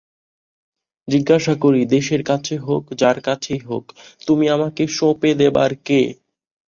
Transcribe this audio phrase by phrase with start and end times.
[1.07, 3.85] জিজ্ঞাসা করি দেশের কাছে হোক যার কাছেই হোক
[4.27, 6.01] তুমি আমাকে সঁপে দেবার কে?